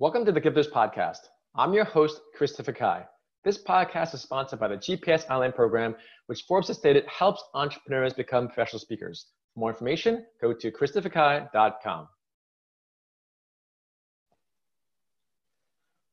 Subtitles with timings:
[0.00, 1.28] Welcome to the Gifters Podcast.
[1.54, 3.04] I'm your host, Christopher Kai.
[3.44, 8.14] This podcast is sponsored by the GPS Online program, which Forbes has stated helps entrepreneurs
[8.14, 9.26] become professional speakers.
[9.52, 12.08] For more information, go to christopherkai.com.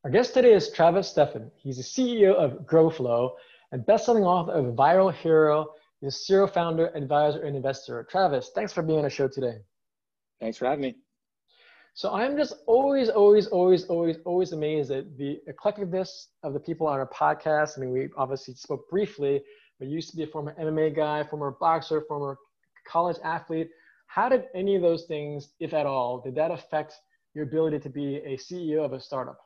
[0.04, 1.49] Our guest today is Travis Steffen.
[1.55, 3.31] He's the CEO of GrowFlow
[3.71, 5.67] and best-selling author of Viral Hero.
[6.01, 8.05] He's a serial founder, advisor, and investor.
[8.11, 9.59] Travis, thanks for being on the show today.
[10.41, 10.97] Thanks for having me.
[11.98, 16.85] So I'm just always, always, always, always, always amazed at the eclecticness of the people
[16.85, 17.71] on our podcast.
[17.76, 19.41] I mean, we obviously spoke briefly,
[19.80, 22.38] but you used to be a former MMA guy, former boxer, former
[22.88, 23.70] college athlete.
[24.05, 26.94] How did any of those things, if at all, did that affect
[27.34, 29.40] your ability to be a CEO of a startup?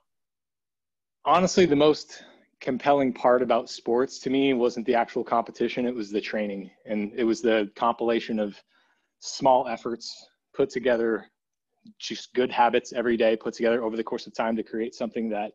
[1.23, 2.21] Honestly, the most
[2.59, 6.69] compelling part about sports to me wasn't the actual competition, it was the training.
[6.85, 8.61] And it was the compilation of
[9.21, 11.27] small efforts put together
[11.99, 15.29] just good habits every day put together over the course of time to create something
[15.29, 15.53] that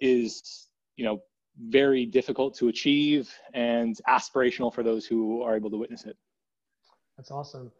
[0.00, 1.20] is you know
[1.68, 6.16] very difficult to achieve and aspirational for those who are able to witness it.
[7.16, 7.70] That's awesome.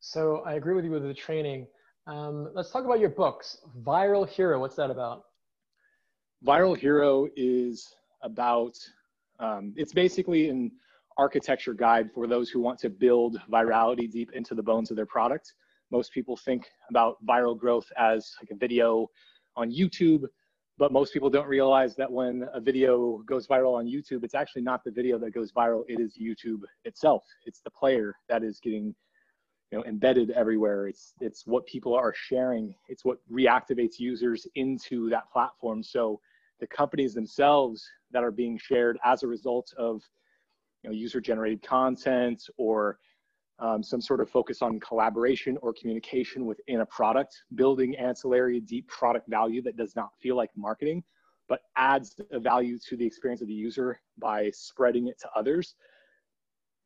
[0.00, 1.66] So i agree with you with the training.
[2.06, 3.58] Um, let's talk about your books.
[3.82, 5.24] Viral hero what's that about?
[6.46, 8.76] Viral hero is about
[9.38, 10.70] um, it's basically an
[11.16, 15.06] architecture guide for those who want to build virality deep into the bones of their
[15.06, 15.54] product
[15.90, 19.08] most people think about viral growth as like a video
[19.56, 20.24] on YouTube,
[20.78, 24.62] but most people don't realize that when a video goes viral on YouTube, it's actually
[24.62, 27.24] not the video that goes viral, it is YouTube itself.
[27.44, 28.94] It's the player that is getting
[29.70, 30.88] you know embedded everywhere.
[30.88, 32.74] It's it's what people are sharing.
[32.88, 35.82] It's what reactivates users into that platform.
[35.82, 36.20] So
[36.60, 40.02] the companies themselves that are being shared as a result of
[40.82, 42.98] you know user generated content or
[43.60, 48.88] um, some sort of focus on collaboration or communication within a product, building ancillary deep
[48.88, 51.02] product value that does not feel like marketing,
[51.48, 55.74] but adds a value to the experience of the user by spreading it to others.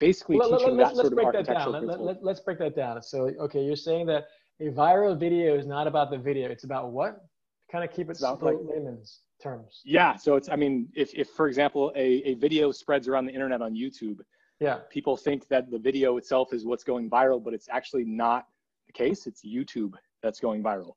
[0.00, 3.00] Basically, well, teaching let, that sort of architectural let, let, let, let's break that down.
[3.02, 4.24] So, okay, you're saying that
[4.60, 7.24] a viral video is not about the video; it's about what?
[7.70, 9.82] Kind of keep it simple, like layman's terms.
[9.84, 10.16] Yeah.
[10.16, 13.62] So it's, I mean, if, if for example, a, a video spreads around the internet
[13.62, 14.18] on YouTube,
[14.64, 14.78] yeah.
[14.88, 18.46] People think that the video itself is what's going viral, but it's actually not
[18.86, 19.26] the case.
[19.26, 19.92] It's YouTube
[20.22, 20.92] that's going viral.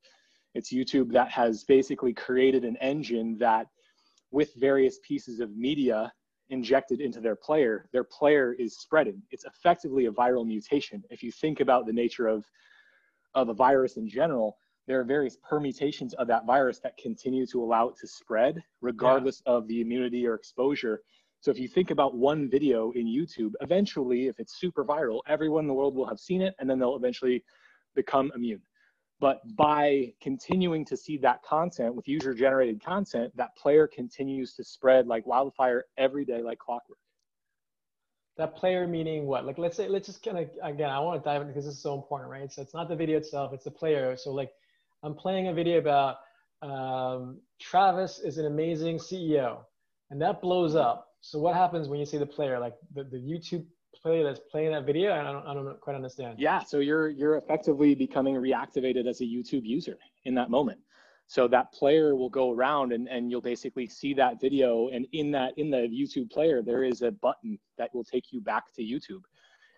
[0.55, 3.67] It's YouTube that has basically created an engine that,
[4.31, 6.13] with various pieces of media
[6.49, 9.21] injected into their player, their player is spreading.
[9.31, 11.03] It's effectively a viral mutation.
[11.09, 12.45] If you think about the nature of,
[13.35, 14.57] of a virus in general,
[14.87, 19.41] there are various permutations of that virus that continue to allow it to spread, regardless
[19.45, 19.53] yeah.
[19.55, 21.01] of the immunity or exposure
[21.41, 25.63] so if you think about one video in YouTube, eventually, if it's super viral, everyone
[25.63, 27.43] in the world will have seen it and then they'll eventually
[27.95, 28.61] become immune.
[29.19, 34.63] But by continuing to see that content with user generated content, that player continues to
[34.63, 36.99] spread like wildfire every day, like clockwork.
[38.37, 39.45] That player meaning what?
[39.45, 41.73] Like, let's say, let's just kind of, again, I want to dive in because this
[41.73, 42.51] is so important, right?
[42.51, 44.15] So it's not the video itself, it's the player.
[44.15, 44.51] So, like,
[45.01, 46.17] I'm playing a video about
[46.61, 49.61] um, Travis is an amazing CEO,
[50.11, 53.17] and that blows up so what happens when you see the player, like the, the
[53.17, 55.11] YouTube player that's playing that video?
[55.11, 56.39] I don't, I don't quite understand.
[56.39, 60.79] Yeah, so you're you're effectively becoming reactivated as a YouTube user in that moment.
[61.27, 65.29] So that player will go around and, and you'll basically see that video and in
[65.31, 68.81] that in the YouTube player there is a button that will take you back to
[68.81, 69.23] YouTube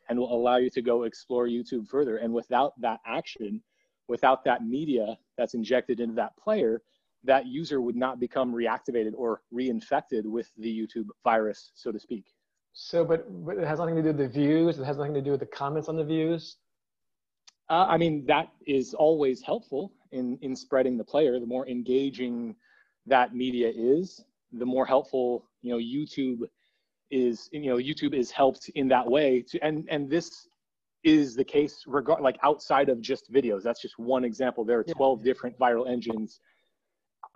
[0.08, 2.18] and will allow you to go explore YouTube further.
[2.18, 3.64] And without that action,
[4.08, 6.84] without that media that's injected into that player,
[7.24, 12.26] that user would not become reactivated or reinfected with the YouTube virus, so to speak.
[12.74, 14.80] So, but, but it has nothing to do with the views.
[14.80, 16.58] It has nothing to do with the comments on the views.
[17.70, 21.40] Uh, I mean, that is always helpful in in spreading the player.
[21.40, 22.56] The more engaging
[23.06, 26.48] that media is, the more helpful you know YouTube
[27.12, 27.48] is.
[27.52, 29.44] You know, YouTube is helped in that way.
[29.50, 30.48] To and and this
[31.04, 33.62] is the case regard like outside of just videos.
[33.62, 34.66] That's just one example.
[34.66, 35.24] There are 12 yeah.
[35.24, 36.40] different viral engines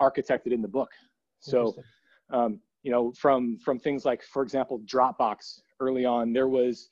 [0.02, 0.90] architected in the book.
[1.40, 1.76] So,
[2.32, 6.90] um, you know, from from things like, for example, Dropbox early on, there was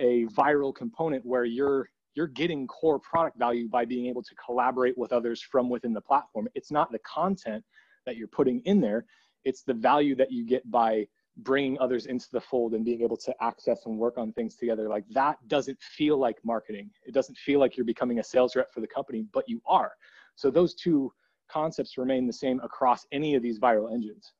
[0.00, 4.96] a viral component where you're you're getting core product value by being able to collaborate
[4.98, 6.48] with others from within the platform.
[6.54, 7.64] It's not the content
[8.06, 9.04] that you're putting in there;
[9.44, 11.06] it's the value that you get by
[11.38, 14.88] bringing others into the fold and being able to access and work on things together.
[14.88, 16.90] Like that doesn't feel like marketing.
[17.06, 19.92] It doesn't feel like you're becoming a sales rep for the company but you are.
[20.34, 21.12] So those two
[21.52, 24.32] concepts remain the same across any of these viral engines.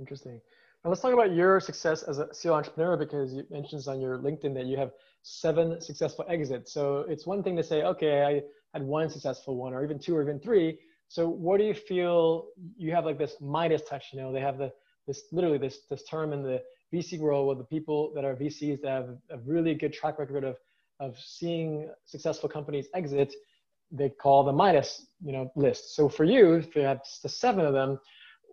[0.00, 0.40] Interesting.
[0.84, 4.18] Now let's talk about your success as a serial entrepreneur because you mentioned on your
[4.18, 4.92] LinkedIn that you have
[5.22, 6.72] seven successful exits.
[6.72, 8.42] So it's one thing to say, okay, I
[8.72, 10.78] had one successful one or even two or even three,
[11.08, 14.06] So what do you feel you have like this Midas touch?
[14.12, 14.72] You know, they have the
[15.06, 16.62] this literally this this term in the
[16.92, 20.44] VC world where the people that are VCs that have a really good track record
[20.44, 20.56] of
[21.00, 23.34] of seeing successful companies exit,
[23.90, 25.94] they call the Midas you know list.
[25.94, 27.98] So for you, if you have the seven of them,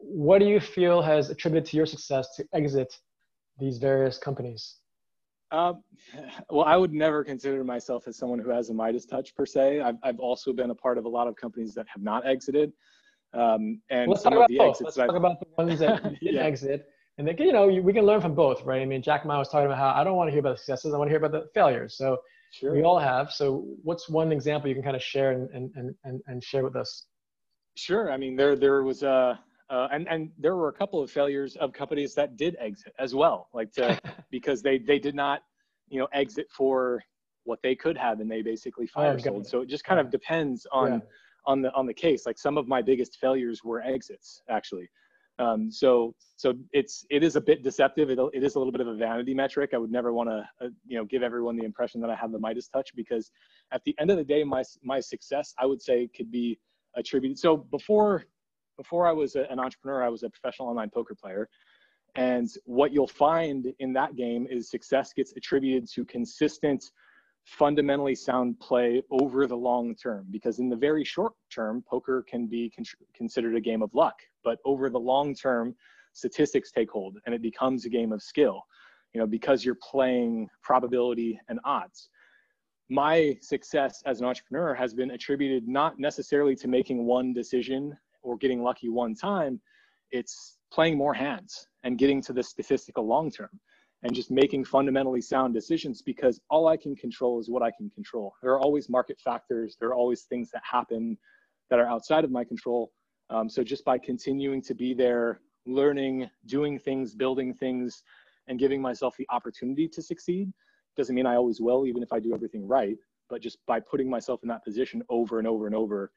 [0.01, 2.99] what do you feel has attributed to your success to exit
[3.57, 4.77] these various companies?
[5.51, 5.83] Um,
[6.49, 9.81] well, I would never consider myself as someone who has a Midas touch per se.
[9.81, 12.71] I've, I've also been a part of a lot of companies that have not exited.
[13.33, 14.81] Um, and let's talk about both.
[14.81, 16.41] Let's talk about the ones that didn't yeah.
[16.41, 16.87] exit.
[17.17, 18.81] And then, you know, we can learn from both, right?
[18.81, 20.57] I mean, Jack Ma was talking about how I don't want to hear about the
[20.57, 20.93] successes.
[20.93, 21.95] I want to hear about the failures.
[21.97, 22.17] So
[22.51, 22.74] sure.
[22.74, 23.31] we all have.
[23.31, 26.75] So what's one example you can kind of share and, and, and, and share with
[26.75, 27.06] us?
[27.75, 28.12] Sure.
[28.12, 29.39] I mean, there, there was a,
[29.69, 33.15] uh, and and there were a couple of failures of companies that did exit as
[33.15, 34.00] well, like to,
[34.31, 35.42] because they they did not,
[35.89, 37.03] you know, exit for
[37.45, 39.47] what they could have, and they basically oh, fire sold.
[39.47, 41.00] So it just kind of depends on yeah.
[41.47, 42.25] on the on the case.
[42.25, 44.88] Like some of my biggest failures were exits actually.
[45.37, 48.09] Um, so so it's it is a bit deceptive.
[48.09, 49.71] It, it is a little bit of a vanity metric.
[49.73, 52.31] I would never want to uh, you know give everyone the impression that I have
[52.31, 53.31] the Midas touch because
[53.71, 56.57] at the end of the day, my my success I would say could be
[56.95, 57.37] attributed.
[57.37, 58.25] So before
[58.77, 61.49] before I was a, an entrepreneur, I was a professional online poker player.
[62.15, 66.91] And what you'll find in that game is success gets attributed to consistent,
[67.43, 70.25] fundamentally sound play over the long term.
[70.31, 74.15] Because in the very short term, poker can be con- considered a game of luck.
[74.45, 75.75] But over the long term,
[76.13, 78.62] statistics take hold and it becomes a game of skill,
[79.13, 82.09] you know, because you're playing probability and odds.
[82.89, 88.38] My success as an entrepreneur has been attributed not necessarily to making one decision or
[88.38, 89.59] getting lucky one time,
[90.12, 93.50] it's playing more hands and getting to the statistical long term
[94.03, 97.89] and just making fundamentally sound decisions because all I can control is what I can
[97.89, 98.33] control.
[98.44, 101.18] There are always market factors, there are always things that happen
[101.69, 102.92] that are outside of my control.
[103.30, 108.04] Um, so just by continuing to be there, learning, doing things, building things,
[108.48, 110.51] and giving myself the opportunity to succeed
[110.95, 112.98] doesn't mean I always will, even if I do everything right.
[113.30, 116.12] But just by putting myself in that position over and over and over,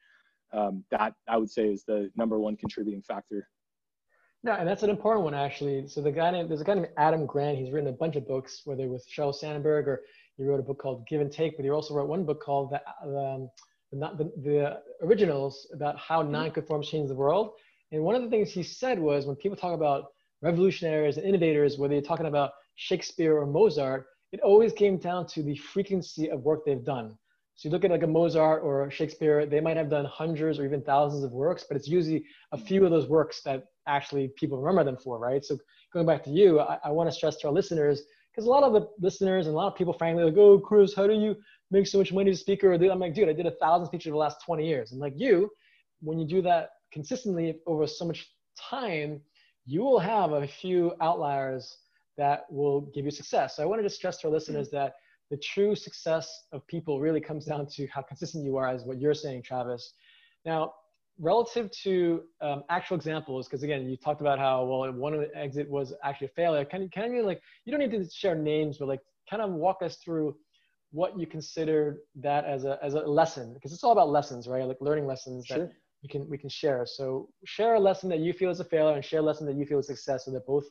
[0.52, 3.48] um, that I would say is the number one contributing factor.
[4.44, 5.88] No, and that's an important one actually.
[5.88, 7.58] So the guy named there's a guy named Adam Grant.
[7.58, 10.02] He's written a bunch of books, whether with Sheryl Sandberg or
[10.36, 12.70] he wrote a book called Give and Take, but he also wrote one book called
[12.70, 12.80] the
[13.18, 13.50] um,
[13.92, 16.32] the, the, the originals about how mm-hmm.
[16.32, 17.52] non-conforms change the world.
[17.92, 20.06] And one of the things he said was when people talk about
[20.42, 25.42] revolutionaries and innovators, whether you're talking about Shakespeare or Mozart, it always came down to
[25.42, 27.16] the frequency of work they've done.
[27.54, 30.58] So you look at like a Mozart or a Shakespeare, they might have done hundreds
[30.58, 34.28] or even thousands of works, but it's usually a few of those works that actually
[34.36, 35.44] people remember them for, right?
[35.44, 35.58] So
[35.92, 38.62] going back to you, I, I want to stress to our listeners, because a lot
[38.62, 41.34] of the listeners and a lot of people, frankly, like, oh, Chris, how do you
[41.70, 42.72] make so much money as a speaker?
[42.72, 44.92] I'm like, dude, I did a thousand speeches over the last 20 years.
[44.92, 45.50] And like you,
[46.00, 48.28] when you do that consistently over so much
[48.58, 49.20] time,
[49.66, 51.78] you will have a few outliers
[52.16, 53.56] that will give you success.
[53.56, 54.94] So I wanted to stress to our listeners that
[55.30, 58.98] the true success of people really comes down to how consistent you are, as what
[58.98, 59.92] you're saying, Travis.
[60.44, 60.72] Now,
[61.18, 65.36] relative to um, actual examples, because again, you talked about how well one of the
[65.36, 66.64] exit was actually a failure.
[66.64, 69.50] Can you can you like you don't need to share names, but like kind of
[69.50, 70.36] walk us through
[70.90, 74.64] what you considered that as a as a lesson, because it's all about lessons, right?
[74.64, 75.58] Like learning lessons sure.
[75.58, 76.86] that we can we can share.
[76.86, 79.56] So share a lesson that you feel is a failure, and share a lesson that
[79.56, 80.64] you feel is success, so that both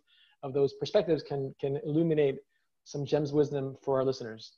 [0.44, 2.38] of those perspectives can can illuminate
[2.84, 4.54] some gems wisdom for our listeners?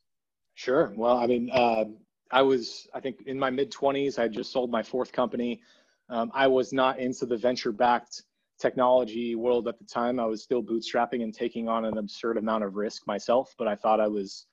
[0.54, 0.94] Sure.
[0.96, 1.86] Well, I mean, uh,
[2.32, 4.20] I was, I think, in my mid 20s.
[4.20, 5.62] I just sold my fourth company.
[6.10, 8.24] Um, I was not into the venture backed
[8.60, 10.20] technology world at the time.
[10.20, 13.76] I was still bootstrapping and taking on an absurd amount of risk myself, but I
[13.76, 14.46] thought I was,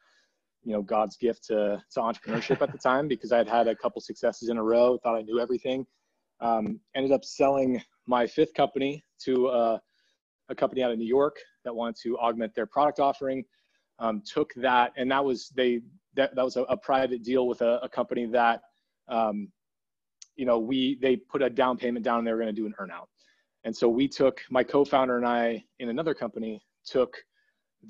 [0.67, 4.01] you know, God's gift to, to entrepreneurship at the time because I'd had a couple
[4.03, 5.87] successes in a row, thought I knew everything.
[6.41, 9.79] Um, ended up selling my fifth company to uh,
[10.49, 13.45] a company out of New York that wanted to augment their product offering
[14.01, 15.81] um, took that, and that was they
[16.17, 18.61] that, that was a, a private deal with a, a company that
[19.09, 19.49] um,
[20.35, 22.67] you know we they put a down payment down and they were going to do
[22.67, 23.07] an earnout,
[23.65, 27.17] and so we took my co-founder and I in another company took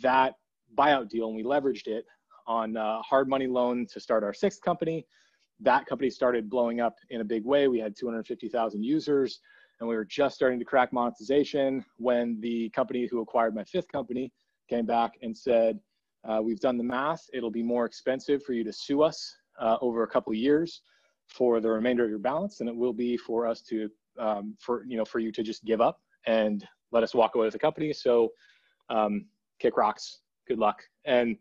[0.00, 0.34] that
[0.78, 2.04] buyout deal and we leveraged it
[2.46, 5.06] on a hard money loan to start our sixth company.
[5.60, 7.68] That company started blowing up in a big way.
[7.68, 9.40] We had 250,000 users
[9.80, 13.88] and we were just starting to crack monetization when the company who acquired my fifth
[13.88, 14.32] company
[14.68, 15.78] came back and said,
[16.24, 17.24] uh, we've done the math.
[17.32, 20.82] It'll be more expensive for you to sue us uh, over a couple years
[21.28, 23.88] for the remainder of your balance than it will be for us to,
[24.18, 27.46] um, for, you know, for you to just give up and let us walk away
[27.46, 27.92] with the company.
[27.92, 28.32] So
[28.88, 29.26] um,
[29.58, 30.82] kick rocks, good luck.
[31.04, 31.36] And,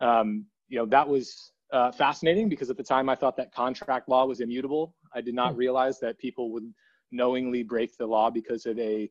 [0.00, 4.08] um, you know, that was uh, fascinating because at the time I thought that contract
[4.08, 4.94] law was immutable.
[5.14, 6.72] I did not realize that people would
[7.12, 9.10] knowingly break the law because of a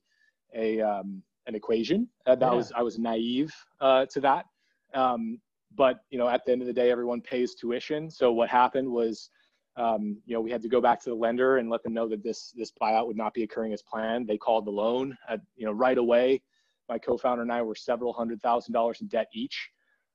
[0.53, 2.07] a um, an equation.
[2.25, 2.55] Uh, that yeah.
[2.55, 4.45] was I was naive uh, to that.
[4.93, 5.39] Um,
[5.75, 8.09] but you know, at the end of the day, everyone pays tuition.
[8.09, 9.29] So what happened was,
[9.75, 12.07] um, you know, we had to go back to the lender and let them know
[12.07, 14.27] that this this buyout would not be occurring as planned.
[14.27, 16.41] They called the loan, at, you know, right away.
[16.87, 19.69] My co-founder and I were several hundred thousand dollars in debt each.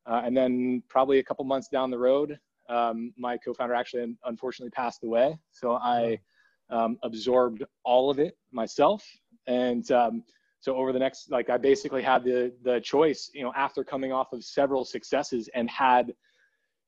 [0.07, 2.39] Uh, and then probably a couple months down the road,
[2.69, 5.39] um, my co-founder actually unfortunately passed away.
[5.51, 6.19] So I
[6.71, 9.05] um, absorbed all of it myself.
[9.47, 10.23] And um,
[10.61, 14.13] so over the next, like I basically had the the choice, you know, after coming
[14.13, 16.13] off of several successes and had,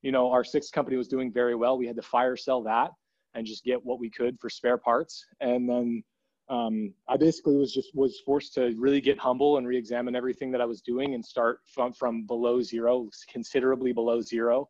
[0.03, 1.77] you know, our sixth company was doing very well.
[1.79, 2.93] We had to fire sell that
[3.35, 5.25] and just get what we could for spare parts.
[5.41, 6.05] And then
[6.53, 10.61] um, I basically was just was forced to really get humble and re-examine everything that
[10.61, 14.69] I was doing and start from from below zero, considerably below zero,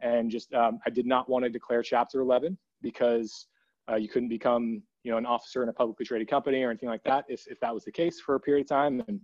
[0.00, 3.48] and just um, I did not want to declare Chapter 11 because
[3.90, 6.88] uh, you couldn't become you know an officer in a publicly traded company or anything
[6.88, 9.02] like that if if that was the case for a period of time.
[9.08, 9.20] And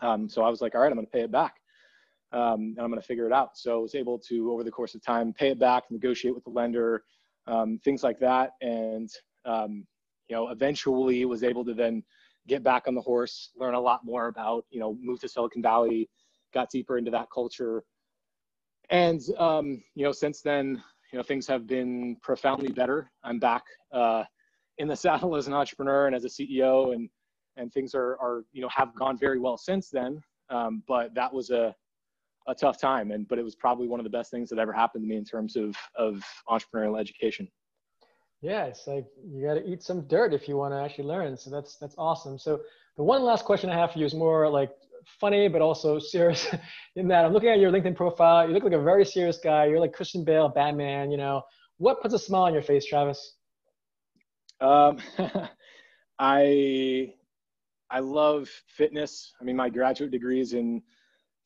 [0.00, 1.56] um, so I was like, all right, I'm going to pay it back.
[2.32, 3.58] Um, and I'm going to figure it out.
[3.58, 6.44] So I was able to, over the course of time, pay it back, negotiate with
[6.44, 7.04] the lender,
[7.46, 9.08] um, things like that, and
[9.44, 9.86] um,
[10.28, 12.02] you know, eventually was able to then
[12.46, 15.62] get back on the horse, learn a lot more about, you know, move to Silicon
[15.62, 16.08] Valley,
[16.54, 17.82] got deeper into that culture.
[18.90, 23.10] And, um, you know, since then, you know, things have been profoundly better.
[23.24, 24.24] I'm back uh,
[24.78, 27.08] in the saddle as an entrepreneur and as a CEO and,
[27.56, 30.20] and things are, are, you know, have gone very well since then.
[30.50, 31.74] Um, but that was a,
[32.46, 33.10] a tough time.
[33.10, 35.16] And, but it was probably one of the best things that ever happened to me
[35.16, 37.48] in terms of, of entrepreneurial education.
[38.46, 41.36] Yeah, it's like you got to eat some dirt if you want to actually learn.
[41.36, 42.38] So that's that's awesome.
[42.38, 42.60] So
[42.96, 44.70] the one last question I have for you is more like
[45.20, 46.46] funny but also serious
[46.96, 48.46] in that I'm looking at your LinkedIn profile.
[48.46, 49.66] You look like a very serious guy.
[49.66, 51.10] You're like Christian Bale, Batman.
[51.10, 51.42] You know,
[51.78, 53.34] what puts a smile on your face, Travis?
[54.60, 54.98] Um,
[56.20, 57.14] I
[57.90, 59.32] I love fitness.
[59.40, 60.82] I mean, my graduate degree is in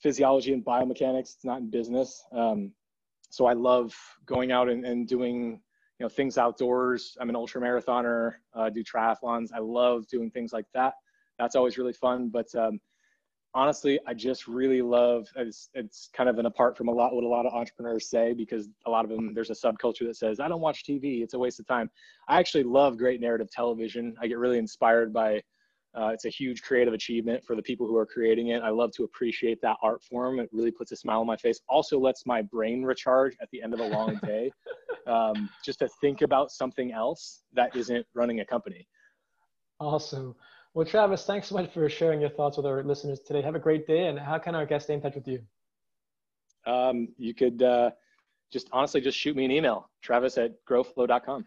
[0.02, 1.32] physiology and biomechanics.
[1.34, 2.22] It's not in business.
[2.30, 2.72] Um,
[3.30, 5.62] so I love going out and, and doing
[6.00, 7.16] you know things outdoors.
[7.20, 9.50] I'm an ultra marathoner uh, do triathlons.
[9.54, 10.94] I love doing things like that.
[11.38, 12.80] That's always really fun but um,
[13.54, 17.24] honestly i just really love it's, it's kind of an apart from a lot what
[17.24, 20.38] a lot of entrepreneurs say because a lot of them there's a subculture that says
[20.38, 21.90] i don't watch tv it's a waste of time.
[22.28, 24.14] I actually love great narrative television.
[24.20, 25.42] I get really inspired by
[25.98, 28.62] uh, it's a huge creative achievement for the people who are creating it.
[28.62, 30.38] I love to appreciate that art form.
[30.38, 31.60] It really puts a smile on my face.
[31.68, 34.52] Also lets my brain recharge at the end of a long day,
[35.10, 38.86] um, just to think about something else that isn't running a company.
[39.80, 40.34] Awesome.
[40.74, 43.42] Well, Travis, thanks so much for sharing your thoughts with our listeners today.
[43.42, 44.06] Have a great day.
[44.06, 45.40] And how can our guests stay in touch with you?
[46.66, 47.90] Um, you could uh,
[48.52, 51.46] just honestly just shoot me an email, travis at growflow.com.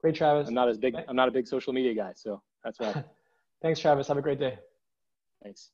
[0.00, 0.48] Great, Travis.
[0.48, 0.96] I'm not as big.
[1.08, 3.04] I'm not a big social media guy, so that's why.
[3.62, 4.08] Thanks, Travis.
[4.08, 4.58] Have a great day.
[5.44, 5.70] Thanks.